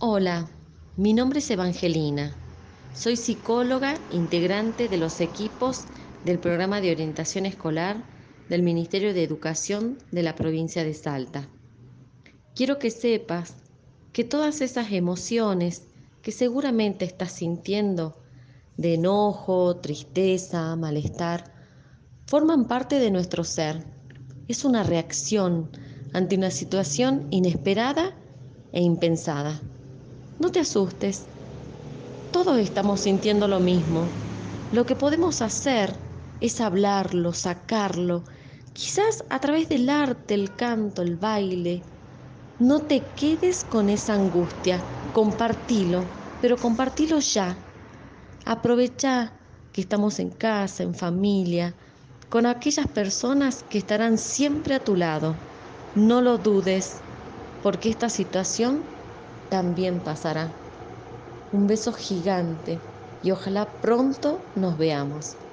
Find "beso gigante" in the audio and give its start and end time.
61.66-62.88